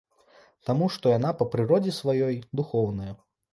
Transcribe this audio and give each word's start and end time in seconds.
Таму 0.69 0.87
што 0.95 1.11
яна 1.17 1.35
па 1.43 1.47
прыродзе 1.53 1.95
сваёй 2.01 2.43
духоўная. 2.63 3.11